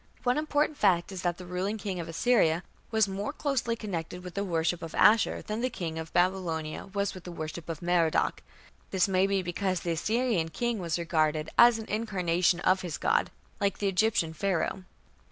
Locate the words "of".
1.99-2.09, 4.81-4.95, 5.99-6.11, 7.69-7.83, 12.61-12.81